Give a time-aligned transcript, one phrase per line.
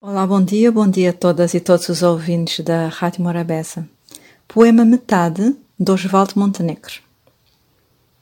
[0.00, 3.88] Olá, bom dia, bom dia a todas e todos os ouvintes da Rádio Morabeza.
[4.46, 7.00] Poema Metade, de Osvaldo Montenegro.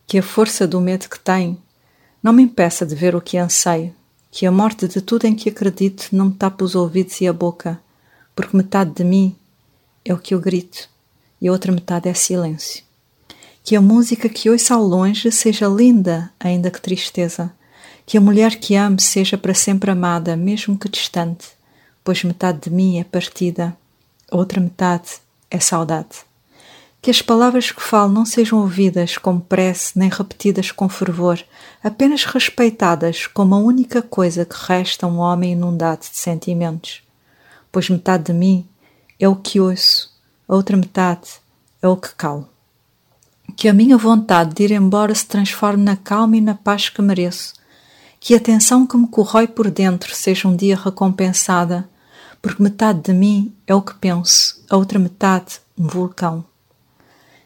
[0.07, 1.61] Que a força do medo que tenho
[2.23, 3.95] não me impeça de ver o que anseio,
[4.31, 7.33] que a morte de tudo em que acredito não me tape os ouvidos e a
[7.33, 7.79] boca,
[8.35, 9.37] porque metade de mim
[10.03, 10.89] é o que eu grito
[11.39, 12.83] e a outra metade é silêncio.
[13.63, 17.53] Que a música que ouço ao longe seja linda, ainda que tristeza,
[18.07, 21.56] que a mulher que amo seja para sempre amada, mesmo que distante
[22.07, 23.77] pois metade de mim é partida,
[24.31, 25.19] a outra metade
[25.51, 26.25] é saudade.
[27.03, 31.43] Que as palavras que falo não sejam ouvidas como prece, nem repetidas com fervor,
[31.83, 37.03] apenas respeitadas como a única coisa que resta a um homem inundado de sentimentos.
[37.73, 38.65] Pois metade de mim
[39.19, 40.15] é o que ouço,
[40.47, 41.29] a outra metade
[41.83, 42.49] é o que calo.
[43.57, 47.03] Que a minha vontade de ir embora se transforme na calma e na paz que
[47.03, 47.55] mereço.
[48.21, 51.89] Que a tensão que me corrói por dentro seja um dia recompensada
[52.47, 56.45] porque metade de mim é o que penso, a outra metade, um vulcão.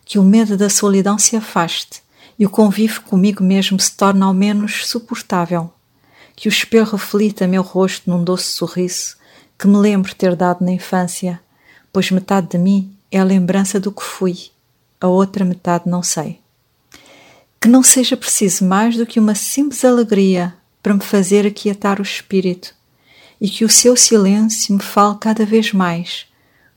[0.04, 2.02] Que o medo da solidão se afaste
[2.38, 5.72] e o convívio comigo mesmo se torne ao menos suportável.
[6.36, 9.16] Que o espelho reflita meu rosto num doce sorriso
[9.58, 11.40] que me lembro ter dado na infância,
[11.90, 14.50] pois metade de mim é a lembrança do que fui,
[15.00, 16.40] a outra metade não sei.
[17.58, 22.02] Que não seja preciso mais do que uma simples alegria para me fazer aquietar o
[22.02, 22.78] espírito
[23.40, 26.26] e que o seu silêncio me fale cada vez mais,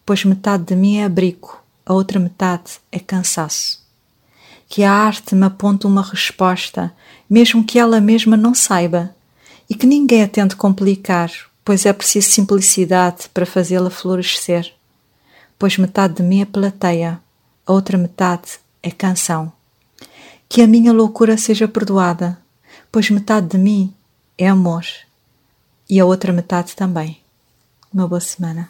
[0.06, 3.84] pois metade de mim é abrigo, a outra metade é cansaço.
[4.70, 6.94] Que a arte me aponte uma resposta,
[7.30, 9.14] mesmo que ela mesma não saiba,
[9.70, 11.32] e que ninguém a tente complicar,
[11.66, 14.74] pois é preciso simplicidade para fazê-la florescer.
[15.60, 17.20] Pois metade de mim é plateia,
[17.66, 19.52] a outra metade é canção.
[20.48, 22.38] Que a minha loucura seja perdoada,
[22.92, 23.94] pois metade de mim
[24.38, 24.86] é amor
[25.94, 27.22] e a outra metade também.
[27.94, 28.68] Uma boa semana.